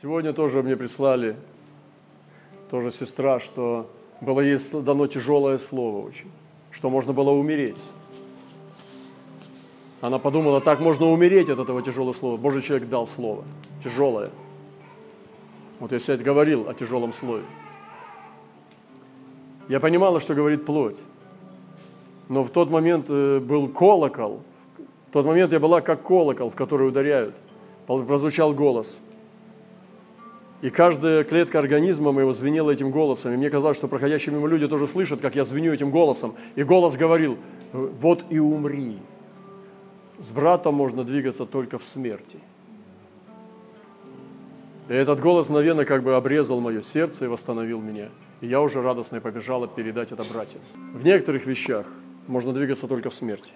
[0.00, 1.34] Сегодня тоже мне прислали,
[2.70, 6.30] тоже сестра, что было ей дано тяжелое слово очень,
[6.70, 7.82] что можно было умереть.
[10.00, 12.36] Она подумала, так можно умереть от этого тяжелого слова.
[12.36, 13.42] Божий человек дал слово,
[13.82, 14.30] тяжелое.
[15.80, 17.42] Вот я сегодня говорил о тяжелом слове.
[19.68, 20.98] Я понимала, что говорит плоть.
[22.28, 24.44] Но в тот момент э, был колокол.
[25.08, 27.34] В тот момент я была как колокол, в который ударяют.
[27.88, 29.00] Прозвучал голос.
[30.60, 33.32] И каждая клетка организма моего звенела этим голосом.
[33.32, 36.34] И мне казалось, что проходящие мимо люди тоже слышат, как я звеню этим голосом.
[36.56, 37.38] И голос говорил,
[37.72, 38.98] вот и умри.
[40.18, 42.40] С братом можно двигаться только в смерти.
[44.88, 48.08] И этот голос мгновенно как бы обрезал мое сердце и восстановил меня.
[48.40, 50.62] И я уже радостно побежала передать это братьям.
[50.92, 51.86] В некоторых вещах
[52.26, 53.52] можно двигаться только в смерти.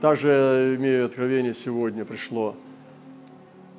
[0.00, 2.54] Также имею откровение сегодня пришло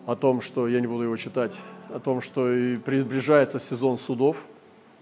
[0.06, 1.56] о том, что я не буду его читать,
[1.88, 4.44] о том, что и приближается сезон судов.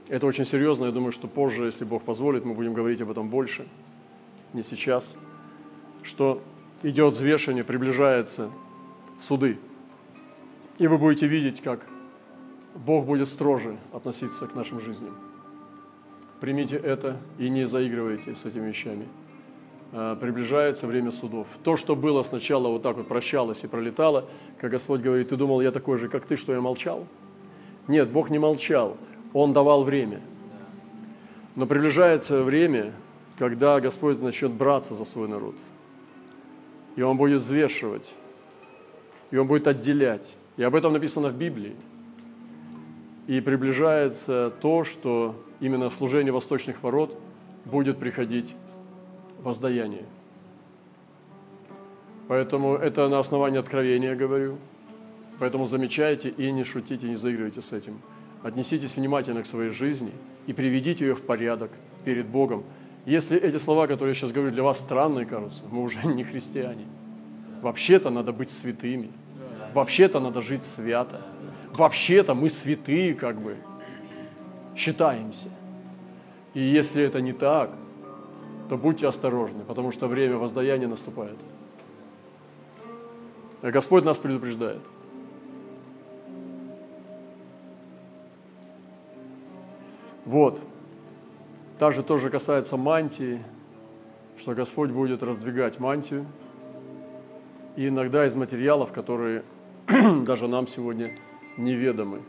[0.09, 3.29] Это очень серьезно, я думаю, что позже, если Бог позволит, мы будем говорить об этом
[3.29, 3.67] больше,
[4.53, 5.17] не сейчас,
[6.03, 6.41] что
[6.83, 8.51] идет взвешивание, приближаются
[9.17, 9.57] суды.
[10.77, 11.79] И вы будете видеть, как
[12.75, 15.17] Бог будет строже относиться к нашим жизням.
[16.39, 19.07] Примите это и не заигрывайте с этими вещами.
[19.93, 21.47] А, приближается время судов.
[21.63, 24.25] То, что было сначала вот так вот прощалось и пролетало,
[24.59, 27.05] как Господь говорит, ты думал, я такой же, как ты, что я молчал?
[27.87, 28.97] Нет, Бог не молчал,
[29.33, 30.19] Он давал время.
[31.55, 32.93] Но приближается время,
[33.37, 35.55] когда Господь начнет браться за свой народ.
[36.95, 38.13] И Он будет взвешивать,
[39.31, 40.35] и Он будет отделять.
[40.57, 41.75] И об этом написано в Библии.
[43.27, 47.17] И приближается то, что именно служение восточных ворот
[47.65, 48.55] будет приходить
[49.41, 50.05] воздаяние.
[52.27, 54.57] Поэтому это на основании откровения говорю.
[55.39, 58.01] Поэтому замечайте и не шутите, не заигрывайте с этим.
[58.43, 60.11] Отнеситесь внимательно к своей жизни
[60.47, 61.71] и приведите ее в порядок
[62.05, 62.63] перед Богом.
[63.05, 66.85] Если эти слова, которые я сейчас говорю, для вас странные кажутся, мы уже не христиане.
[67.61, 69.11] Вообще-то надо быть святыми.
[69.73, 71.21] Вообще-то надо жить свято.
[71.73, 73.57] Вообще-то мы святые, как бы,
[74.75, 75.49] считаемся.
[76.53, 77.71] И если это не так,
[78.69, 81.37] то будьте осторожны, потому что время воздаяния наступает.
[83.63, 84.81] И Господь нас предупреждает.
[90.25, 90.59] Вот.
[91.79, 93.41] Также тоже касается мантии,
[94.37, 96.25] что Господь будет раздвигать мантию.
[97.77, 99.43] И иногда из материалов, которые
[100.25, 101.15] даже нам сегодня
[101.57, 102.21] неведомы.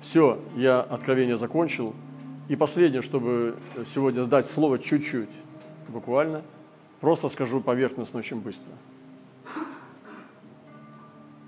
[0.00, 1.94] Все, я откровение закончил.
[2.48, 5.28] И последнее, чтобы сегодня дать слово чуть-чуть,
[5.88, 6.42] буквально,
[7.00, 8.72] просто скажу поверхностно очень быстро.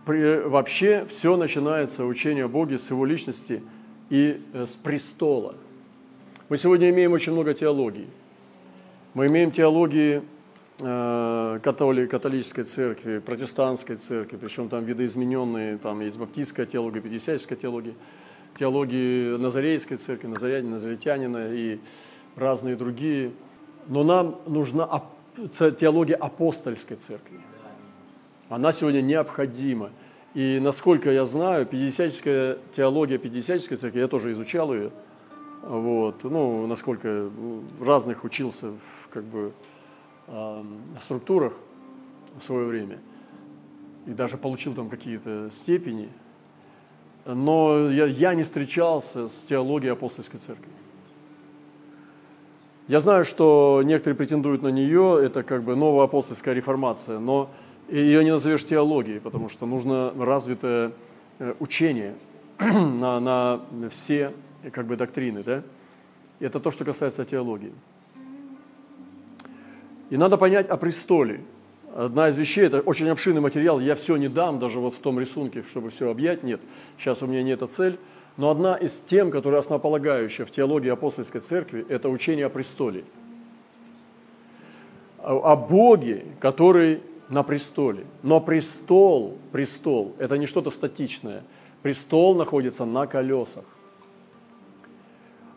[0.04, 3.62] При, вообще все начинается учение о Боге с Его личности
[4.10, 5.54] и э, с престола.
[6.50, 8.08] Мы сегодня имеем очень много теологии.
[9.14, 10.22] Мы имеем теологии
[10.80, 17.94] э, католи, католической церкви, протестантской церкви, причем там видоизмененные, там есть баптистская теология, пятидесятническая теология–
[18.58, 21.78] теологии Назарейской церкви, Назарянина, Назаретянина и
[22.36, 23.32] разные другие.
[23.86, 25.02] Но нам нужна
[25.80, 27.40] теология апостольской церкви.
[28.48, 29.90] Она сегодня необходима.
[30.34, 34.92] И насколько я знаю, пятидесятническая теология пятидесятнической церкви, я тоже изучал ее,
[35.62, 37.30] вот, ну, насколько
[37.80, 39.52] разных учился в как бы,
[40.28, 40.64] э,
[41.00, 41.52] структурах
[42.40, 43.00] в свое время,
[44.06, 46.08] и даже получил там какие-то степени–
[47.24, 50.70] но я, я не встречался с теологией апостольской церкви.
[52.88, 57.48] Я знаю, что некоторые претендуют на нее, это как бы новая апостольская реформация, но
[57.88, 60.92] ее не назовешь теологией, потому что нужно развитое
[61.38, 62.14] э, учение
[62.58, 63.60] на, на
[63.90, 64.32] все
[64.72, 65.42] как бы доктрины.
[65.42, 65.62] Да?
[66.40, 67.72] Это то, что касается теологии.
[70.10, 71.42] И надо понять о престоле.
[71.94, 75.18] Одна из вещей, это очень обширный материал, я все не дам, даже вот в том
[75.18, 76.60] рисунке, чтобы все объять, нет.
[76.98, 77.98] Сейчас у меня не эта цель.
[78.36, 83.04] Но одна из тем, которая основополагающая в теологии апостольской церкви, это учение о престоле.
[85.18, 88.06] О Боге, который на престоле.
[88.22, 91.42] Но престол, престол, это не что-то статичное.
[91.82, 93.64] Престол находится на колесах.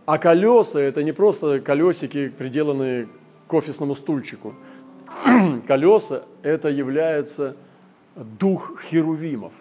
[0.05, 3.07] А колеса– это не просто колесики, приделанные
[3.47, 4.55] к офисному стульчику–
[5.67, 7.55] колеса– это является
[8.15, 9.53] дух херувимов.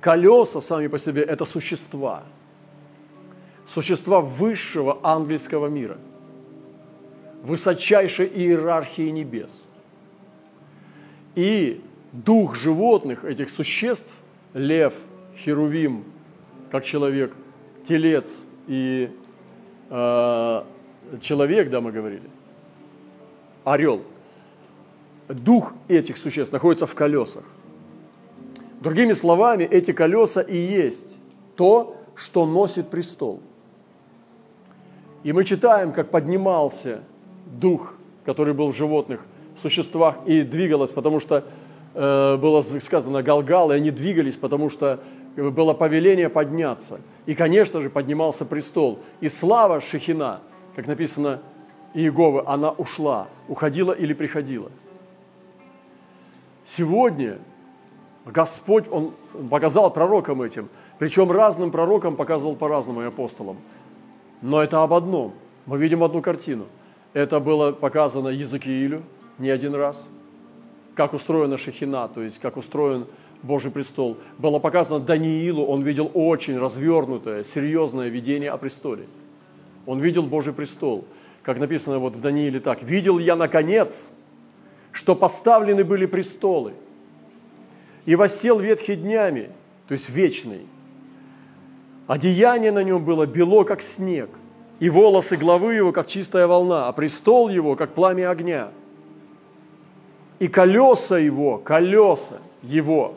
[0.00, 2.24] Колеса сами по себе– это существа,
[3.66, 5.98] существа высшего ангельского мира.
[7.42, 9.64] высочайшей иерархии небес.
[11.34, 11.80] И
[12.12, 14.12] дух животных, этих существ,
[14.54, 14.94] лев,
[15.36, 16.04] херувим,
[16.70, 17.34] как человек,
[17.84, 19.10] телец и
[19.90, 20.62] э,
[21.20, 22.28] человек, да, мы говорили,
[23.64, 24.02] орел,
[25.28, 27.44] дух этих существ находится в колесах.
[28.80, 31.18] Другими словами, эти колеса и есть
[31.56, 33.40] то, что носит престол.
[35.22, 37.02] И мы читаем, как поднимался
[37.46, 37.94] дух,
[38.24, 39.20] который был в животных,
[39.56, 41.44] в существах, и двигалось, потому что
[41.94, 45.00] э, было сказано Галгал, и они двигались, потому что
[45.36, 47.00] было повеление подняться.
[47.26, 48.98] И, конечно же, поднимался престол.
[49.20, 50.40] И слава Шехина,
[50.74, 51.40] как написано
[51.94, 54.70] Иеговы, она ушла, уходила или приходила.
[56.64, 57.38] Сегодня
[58.24, 59.12] Господь, Он
[59.50, 60.68] показал пророкам этим,
[60.98, 63.56] причем разным пророкам показывал по-разному и апостолам.
[64.40, 65.32] Но это об одном.
[65.66, 66.66] Мы видим одну картину.
[67.12, 69.02] Это было показано Языкиилю
[69.38, 70.08] не один раз,
[70.94, 73.06] как устроена Шехина, то есть как устроен
[73.42, 74.16] Божий престол.
[74.38, 79.06] Было показано Даниилу, он видел очень развернутое, серьезное видение о престоле.
[79.84, 81.04] Он видел Божий престол.
[81.42, 82.82] Как написано вот в Данииле так.
[82.82, 84.12] «Видел я, наконец,
[84.92, 86.74] что поставлены были престолы,
[88.04, 89.50] и воссел ветхий днями,
[89.88, 90.66] то есть вечный.
[92.06, 94.28] Одеяние на нем было бело, как снег,
[94.80, 98.70] и волосы главы его, как чистая волна, а престол его, как пламя огня.
[100.40, 103.16] И колеса его, колеса его,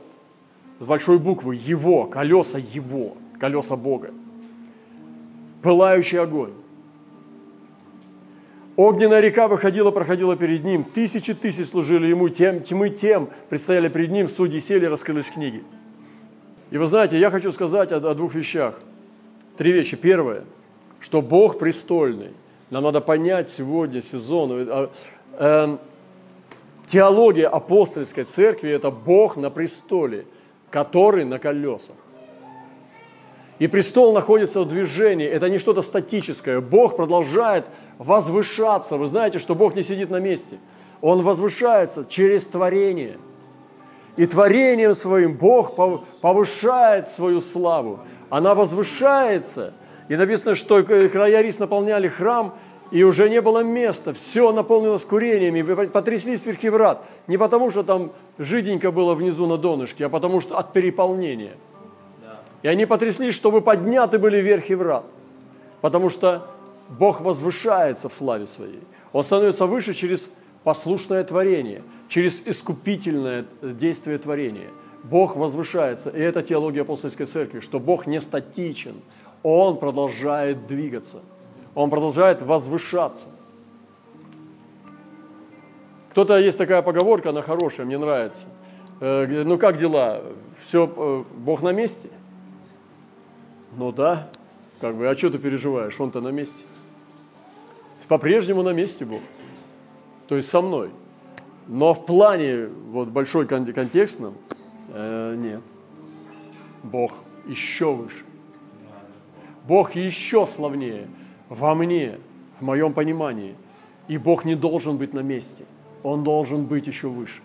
[0.80, 4.12] с большой буквы Его, колеса Его, колеса Бога.
[5.62, 6.54] Пылающий огонь.
[8.75, 10.83] Огненная река выходила, проходила перед ним.
[10.83, 15.63] Тысячи тысяч служили ему, тем, тьмы тем предстояли перед ним, судьи сели, раскрылись книги.
[16.72, 18.75] И вы знаете, я хочу сказать о, о двух вещах.
[19.57, 19.95] Три вещи.
[19.95, 20.44] Первое,
[21.00, 22.31] что Бог престольный.
[22.69, 24.51] Нам надо понять сегодня сезон.
[24.51, 24.89] Э,
[25.33, 25.77] э,
[26.88, 30.25] теология апостольской церкви– это Бог на престоле–
[30.75, 31.95] который на колесах.
[33.57, 36.59] И престол находится в движении, это не что-то статическое.
[36.59, 37.65] Бог продолжает
[37.97, 38.97] возвышаться.
[38.97, 40.57] Вы знаете, что Бог не сидит на месте.
[41.01, 43.17] Он возвышается через творение.
[44.17, 45.75] И творением своим Бог
[46.21, 47.99] повышает свою славу.
[48.29, 49.73] Она возвышается.
[50.09, 52.55] И написано, что края рис наполняли храм,
[52.91, 57.03] и уже не было места, все наполнилось курениями, потряслись верхи врат.
[57.27, 61.57] Не потому, что там жиденько было внизу на донышке, а потому что от переполнения.
[62.63, 65.05] И они потряслись, чтобы подняты были верхи врат.
[65.81, 66.47] Потому что
[66.89, 68.81] Бог возвышается в славе своей.
[69.13, 70.31] Он становится выше через
[70.63, 74.69] послушное творение, через искупительное действие творения.
[75.03, 78.95] Бог возвышается, и это теология апостольской церкви, что Бог не статичен,
[79.43, 81.19] Он продолжает двигаться–
[81.75, 83.27] он продолжает возвышаться.
[86.11, 88.43] Кто-то есть такая поговорка, она хорошая, мне нравится.
[89.01, 90.21] Э, ну как дела?
[90.63, 92.09] Все, э, Бог на месте?
[93.77, 94.30] Ну да,
[94.80, 96.00] как бы, а что ты переживаешь?
[96.00, 96.63] Он-то на месте.
[98.07, 99.22] По-прежнему на месте Бог.
[100.27, 100.92] То есть со мной.
[101.68, 104.36] Но в плане вот большой контекстном
[104.89, 105.62] э, нет.
[106.83, 108.24] Бог еще выше.
[109.68, 111.07] Бог еще славнее
[111.50, 112.19] во мне,
[112.60, 113.56] в моем понимании.
[114.07, 115.66] И Бог не должен быть на месте.
[116.04, 117.42] Он должен быть еще выше.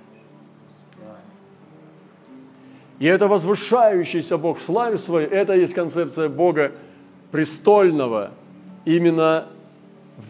[3.00, 6.72] И это возвышающийся Бог в славе своей, это есть концепция Бога
[7.32, 8.32] престольного
[8.84, 9.46] именно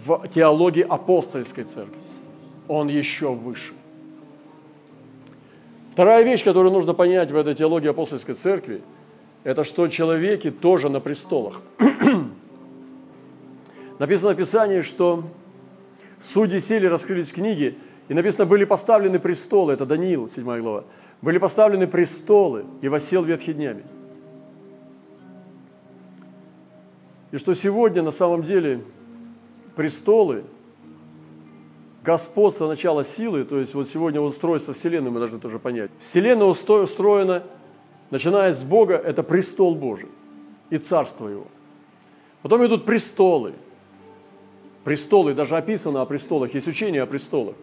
[0.06, 1.98] в теологии апостольской церкви.
[2.68, 3.72] Он еще выше.
[5.90, 8.82] Вторая вещь, которую нужно понять в этой теологии апостольской церкви,
[9.42, 11.60] это что человеки тоже на престолах.
[13.98, 15.24] Написано в Писании, что
[16.20, 17.76] судьи сели, раскрылись книги,
[18.08, 20.84] и написано, были поставлены престолы, это Даниил, 7 глава,
[21.22, 23.84] были поставлены престолы, и восел ветхий днями.
[27.30, 28.82] И что сегодня на самом деле
[29.76, 30.44] престолы,
[32.02, 35.90] господство начало силы, то есть вот сегодня устройство Вселенной мы должны тоже понять.
[36.00, 37.44] Вселенная устроена,
[38.10, 40.08] начиная с Бога, это престол Божий
[40.70, 41.46] и царство Его.
[42.42, 43.52] Потом идут престолы–
[44.84, 47.54] престолы, даже описано о престолах, есть учение о престолах.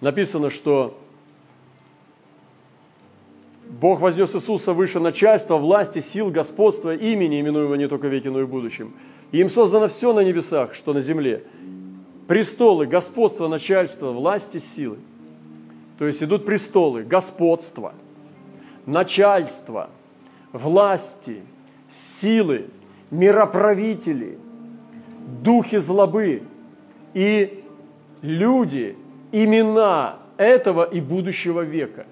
[0.00, 0.98] Написано, что
[3.68, 8.44] Бог вознес Иисуса выше начальства, власти, сил, господства, имени, именуемого не только веки, но и
[8.44, 8.94] в будущем.
[9.32, 11.44] И им создано все на небесах, что на земле.
[12.28, 14.98] Престолы, господство, начальство, власти, силы.
[15.98, 17.94] То есть идут престолы, господство,
[18.86, 19.90] начальство,
[20.52, 21.42] власти,
[21.90, 22.66] силы,
[23.10, 24.38] мироправители–
[25.42, 26.42] духи злобы,
[27.12, 27.64] и
[28.22, 28.96] люди,
[29.32, 32.06] имена этого и будущего века.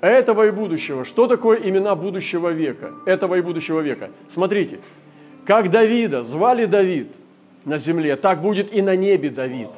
[0.00, 1.04] Этого и будущего.
[1.04, 2.92] Что такое имена будущего века?
[3.04, 4.10] Этого и будущего века.
[4.32, 4.78] Смотрите,
[5.44, 7.08] как Давида звали Давид
[7.64, 9.70] на земле, так будет и на небе Давид.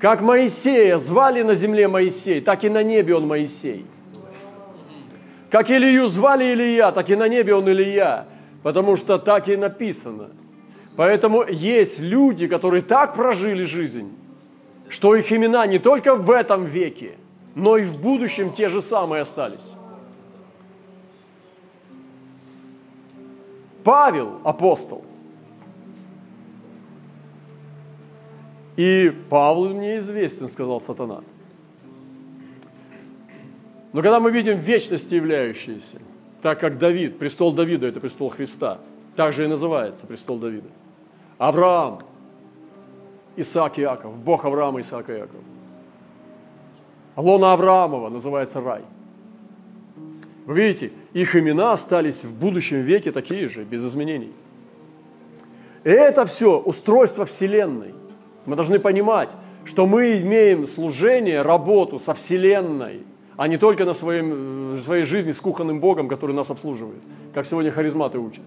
[0.00, 3.84] Как Моисея звали на земле Моисей, так и на небе он Моисей.
[5.50, 8.26] Как Илью звали Илья, так и на небе он Илья,
[8.62, 10.30] потому что так и написано.
[10.94, 14.12] Поэтому есть люди, которые так прожили жизнь,
[14.88, 17.12] что их имена не только в этом веке,
[17.58, 19.64] но и в будущем те же самые остались.
[23.82, 25.04] Павел, апостол.
[28.76, 31.22] И Павлу мне известен, сказал сатана.
[33.92, 35.98] Но когда мы видим вечности являющиеся,
[36.42, 38.78] так как Давид, престол Давида– это престол Христа,
[39.16, 40.68] так же и называется престол Давида.
[41.38, 41.98] Авраам,
[43.34, 45.57] Исаак и Иаков, Бог Авраама, Исаака и Иакова.
[47.18, 48.82] Лона Авраамова называется рай.
[50.46, 54.32] Вы видите, их имена остались в будущем веке такие же, без изменений.
[55.82, 57.92] И это все устройство Вселенной.
[58.46, 59.30] Мы должны понимать,
[59.64, 63.02] что мы имеем служение, работу со Вселенной,
[63.36, 67.02] а не только на своем, своей жизни с кухонным Богом, который нас обслуживает,
[67.34, 68.44] как сегодня харизматы учат.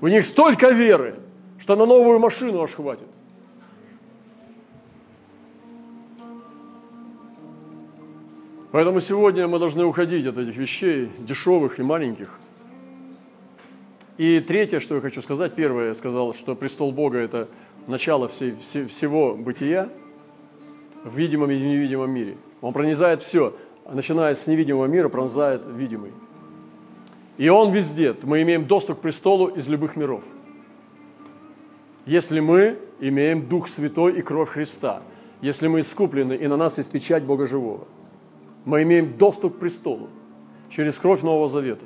[0.00, 1.16] У них столько веры,
[1.58, 3.08] что на новую машину аж хватит.
[8.72, 12.30] Поэтому сегодня мы должны уходить от этих вещей, дешевых и маленьких.
[14.16, 17.48] И третье, что я хочу сказать, первое, я сказал, что престол Бога– это
[17.86, 19.88] начало всей, всего бытия
[21.04, 22.36] в видимом и невидимом мире.
[22.60, 23.56] Он пронизает все,
[23.90, 26.12] начиная с невидимого мира, пронзает видимый.
[27.38, 28.14] И Он везде.
[28.22, 30.22] Мы имеем доступ к престолу из любых миров–
[32.06, 35.02] если мы имеем Дух Святой и кровь Христа,
[35.42, 37.86] если мы искуплены и на нас есть печать Бога Живого,
[38.64, 40.08] мы имеем доступ к престолу
[40.68, 41.84] через кровь Нового Завета.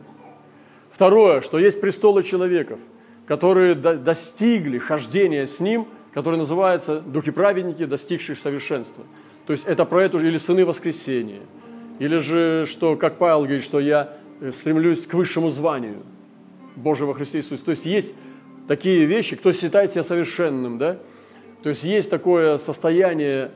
[0.90, 2.78] Второе, что есть престолы человеков,
[3.26, 9.04] которые достигли хождения с Ним, который называется «Духи праведники, достигших совершенства».
[9.46, 11.40] То есть это про это или сыны воскресения,
[11.98, 16.02] или же, что, как Павел говорит, что я э, стремлюсь к высшему званию
[16.76, 17.64] Божьего Христа Иисуса.
[17.64, 18.14] То есть есть
[18.66, 20.98] такие вещи, кто считает себя совершенным, да?
[21.62, 23.50] То есть есть такое состояние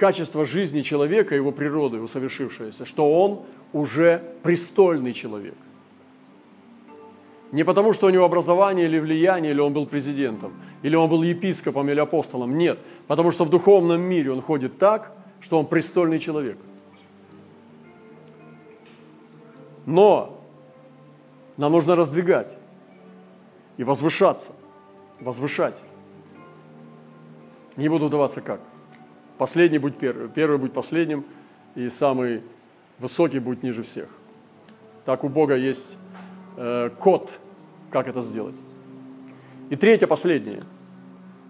[0.00, 3.42] качества жизни человека, его природы усовершившееся, что он
[3.74, 5.54] уже престольный человек.
[7.52, 11.22] Не потому, что у него образование или влияние, или он был президентом, или он был
[11.22, 12.56] епископом или апостолом.
[12.56, 12.78] Нет,
[13.08, 16.56] потому что в духовном мире он ходит так, что он престольный человек.
[19.84, 20.40] Но
[21.58, 22.56] нам нужно раздвигать
[23.76, 24.52] и возвышаться,
[25.20, 25.82] возвышать.
[27.76, 28.60] Не буду вдаваться как.
[29.40, 31.24] Последний будет первый, первый будет последним,
[31.74, 32.42] и самый
[32.98, 34.06] высокий будет ниже всех.
[35.06, 35.96] Так у Бога есть
[36.58, 37.32] э, код,
[37.90, 38.54] как это сделать.
[39.70, 40.60] И третье, последнее,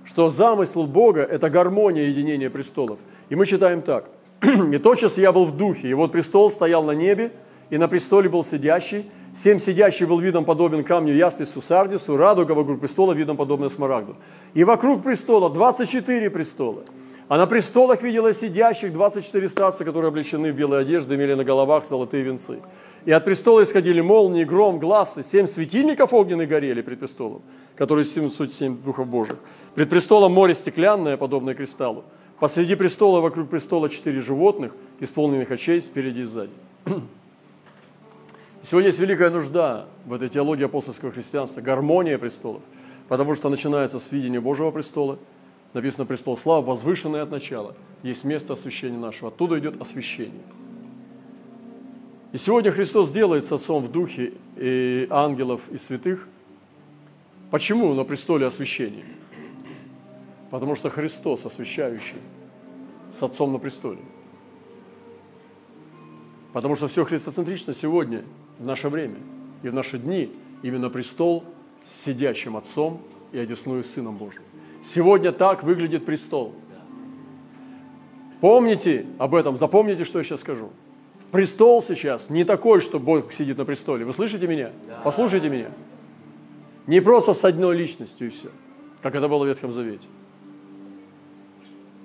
[0.04, 3.00] что замысел Бога– это гармония единения престолов.
[3.28, 4.08] И мы читаем так.
[4.40, 7.32] «И тотчас я был в духе, и вот престол стоял на небе,
[7.70, 12.80] и на престоле был сидящий, Семь сидящих был видом подобен камню яспису сардису, радуга вокруг
[12.80, 14.16] престола видом подобная смарагду.
[14.54, 16.82] И вокруг престола 24 престола.
[17.30, 21.86] А на престолах видела сидящих 24 старца, которые облечены в белые одежды, имели на головах
[21.86, 22.58] золотые венцы.
[23.04, 25.22] И от престола исходили молнии, гром, глазы.
[25.22, 27.42] Семь светильников огненных горели пред престолом,
[27.76, 29.36] которые семь суть семь духов Божьих.
[29.76, 32.02] Пред престолом море стеклянное, подобное кристаллу.
[32.40, 36.50] Посреди престола, вокруг престола четыре животных, исполненных очей спереди и сзади.
[38.64, 42.62] Сегодня есть великая нужда в этой теологии апостольского христианства, гармония престолов,
[43.06, 45.16] потому что начинается с видения Божьего престола,
[45.72, 50.42] написано престол славы, возвышенный от начала, есть место освящения нашего, оттуда идет освящение.
[52.32, 56.28] И сегодня Христос делает с Отцом в духе и ангелов и святых.
[57.50, 59.04] Почему на престоле освящения?
[60.50, 62.18] Потому что Христос освящающий
[63.18, 63.98] с Отцом на престоле.
[66.52, 68.24] Потому что все христоцентрично сегодня
[68.58, 69.18] в наше время
[69.62, 71.44] и в наши дни именно престол
[71.84, 73.00] с сидящим Отцом
[73.32, 74.42] и одесную Сыном Божьим.
[74.82, 76.54] Сегодня так выглядит престол.
[78.40, 80.70] Помните об этом, запомните, что я сейчас скажу.
[81.30, 84.04] Престол сейчас не такой, что Бог сидит на престоле.
[84.04, 84.72] Вы слышите меня?
[85.04, 85.70] Послушайте меня.
[86.86, 88.48] Не просто с одной личностью и все,
[89.02, 90.06] как это было в Ветхом Завете.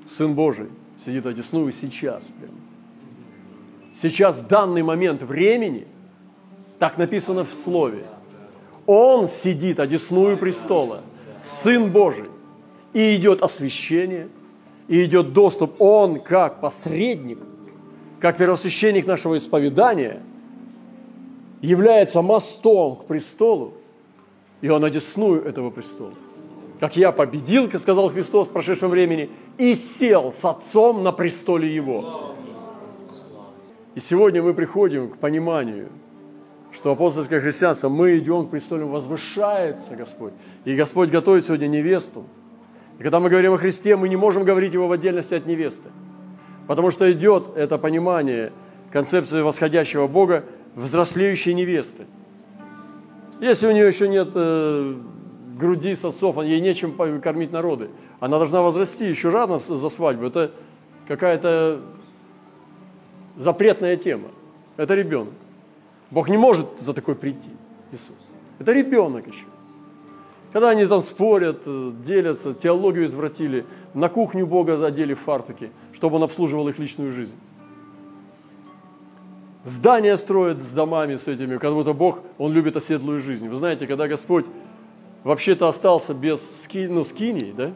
[0.05, 0.67] Сын Божий
[1.03, 2.25] сидит одесную сейчас.
[2.25, 2.51] Прям.
[3.93, 5.87] Сейчас, в данный момент времени–
[6.79, 8.03] так написано в Слове.
[8.85, 11.01] Он сидит одесную престола
[11.43, 12.25] Сын Божий.
[12.95, 14.29] И идет освящение,
[14.87, 15.81] и идет доступ.
[15.81, 17.39] Он как посредник,
[18.21, 20.23] как первосвященник нашего исповедания,
[21.59, 23.73] является мостом к престолу,
[24.61, 26.13] и он одесную этого престола.
[26.79, 31.75] Как я победил, как сказал Христос в прошедшем времени, и сел с Отцом на престоле
[31.75, 32.33] Его.
[33.95, 35.89] И сегодня мы приходим к пониманию,
[36.71, 40.31] что апостольское христианство, мы идем к престолу, возвышается Господь.
[40.63, 42.23] И Господь готовит сегодня невесту.
[42.99, 45.89] И когда мы говорим о Христе, мы не можем говорить его в отдельности от невесты.
[46.67, 48.51] Потому что идет это понимание
[48.91, 52.05] концепции восходящего Бога, взрослеющей невесты.
[53.41, 54.95] Если у нее еще нет э,
[55.57, 60.25] груди сосов, ей нечем кормить народы, она должна возрасти еще рано за свадьбу.
[60.25, 60.51] Это
[61.07, 61.81] какая-то
[63.37, 64.29] запретная тема.
[64.77, 65.33] Это ребенок.
[66.11, 67.49] Бог не может за такой прийти,
[67.91, 68.15] Иисус.
[68.59, 69.45] Это ребенок еще.
[70.55, 76.23] Когда они там спорят, э, делятся, теологию извратили, на кухню Бога задели фартуки, чтобы он
[76.23, 77.35] обслуживал их личную жизнь.
[79.65, 83.49] Здания строят с домами с этими, как будто Бог, Он любит оседлую жизнь.
[83.49, 84.45] Вы знаете, когда Господь
[85.25, 87.73] вообще-то остался без ски, ну, скиней, да,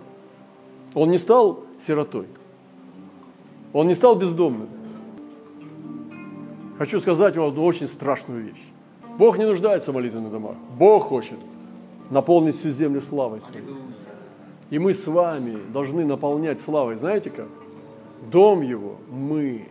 [0.94, 2.28] Он не стал сиротой.
[3.74, 4.70] Он не стал бездомным.
[6.78, 8.64] Хочу сказать вам одну очень страшную вещь.
[9.18, 10.56] Бог не нуждается в молитвенных домах.
[10.78, 11.40] Бог хочет
[12.10, 13.66] наполнить всю землю славой своей.
[14.70, 16.96] И мы с вами должны наполнять славой.
[16.96, 17.48] Знаете как?
[18.32, 19.68] Дом его мы.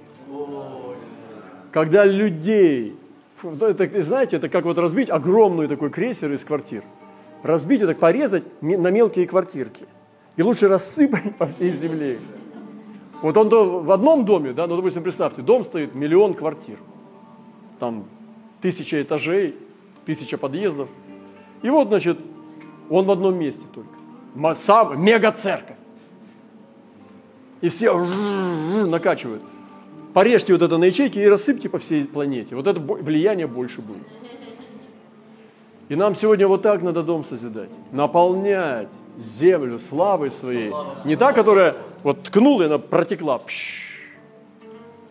[1.70, 2.96] Когда людей,
[3.42, 6.82] это, знаете, это как вот разбить огромный такой крейсер из квартир.
[7.42, 9.86] Разбить и так порезать на мелкие квартирки.
[10.36, 12.18] И лучше рассыпать по всей земле.
[13.22, 16.78] Вот он в одном доме, да, ну, допустим, представьте, дом стоит миллион квартир
[17.78, 18.04] там
[18.60, 19.56] тысяча этажей,
[20.04, 20.88] тысяча подъездов.
[21.62, 22.18] И вот, значит,
[22.90, 24.54] он в одном месте только.
[24.54, 25.76] Сам, мега-церковь.
[27.60, 27.92] И все
[28.86, 29.42] накачивают.
[30.14, 32.54] Порежьте вот это на ячейки и рассыпьте по всей планете.
[32.54, 34.06] Вот это влияние больше будет.
[35.88, 37.70] И нам сегодня вот так надо дом созидать.
[37.92, 40.72] Наполнять землю славой своей.
[41.04, 43.40] Не та, которая вот ткнула, и она протекла.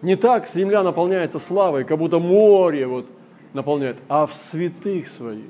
[0.02, 3.06] Не так земля наполняется славой, как будто море вот
[3.54, 5.46] наполняет, а в святых своих,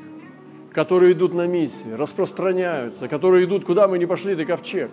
[0.77, 4.91] которые идут на миссии, распространяются, которые идут, куда мы не пошли, ты ковчег,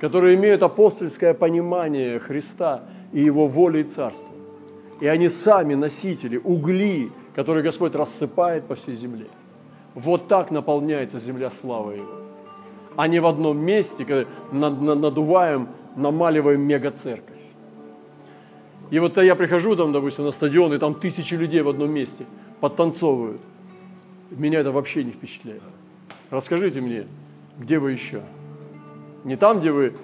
[0.00, 2.82] которые имеют апостольское понимание Христа
[3.12, 4.34] и Его воли и царства.
[4.98, 9.28] И они сами носители, угли, которые Господь рассыпает по всей земле.
[9.94, 12.16] Вот так наполняется земля славой Его.
[12.96, 17.38] А не в одном месте, когда надуваем, намаливаем мега-церковь.
[18.90, 22.26] И вот я прихожу там, допустим, на стадион, и там тысячи людей в одном месте
[22.58, 23.40] подтанцовывают.
[24.36, 25.62] Меня это вообще не впечатляет.
[26.30, 27.06] Расскажите мне,
[27.58, 28.22] где вы еще?
[29.24, 29.94] Не там, где вы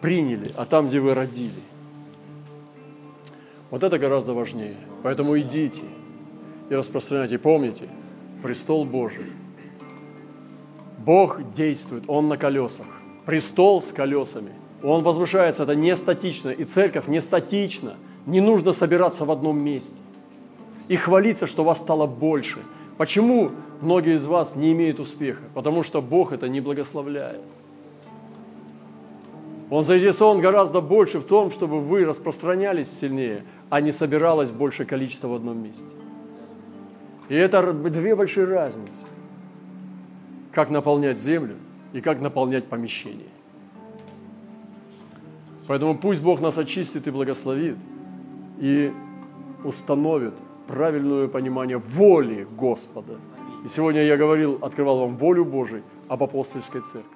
[0.00, 1.60] приняли, а там, где вы родили.
[3.70, 4.76] Вот это гораздо важнее.
[5.02, 5.82] Поэтому идите
[6.70, 7.38] и распространяйте.
[7.38, 7.88] Помните,
[8.42, 9.26] престол Божий.
[10.98, 12.86] Бог действует, Он на колесах.
[13.26, 14.52] Престол с колесами.
[14.82, 16.50] Он возвышается, это не статично.
[16.50, 17.96] И церковь не статична.
[18.26, 19.94] Не нужно собираться в одном месте
[20.88, 22.58] и хвалиться, что вас стало больше.
[22.96, 25.42] Почему многие из вас не имеют успеха?
[25.54, 27.42] Потому что Бог это не благословляет.
[29.70, 35.28] Он заинтересован гораздо больше в том, чтобы вы распространялись сильнее, а не собиралось большее количество
[35.28, 35.82] в одном месте.
[37.28, 39.06] И это две большие разницы.
[40.52, 41.56] Как наполнять землю
[41.92, 43.28] и как наполнять помещение.
[45.66, 47.76] Поэтому пусть Бог нас очистит и благословит–
[48.58, 48.92] и
[49.64, 50.34] установит
[50.66, 53.18] правильное понимание воли Господа.
[53.64, 57.13] И сегодня я говорил, открывал вам волю Божию об апостольской церкви.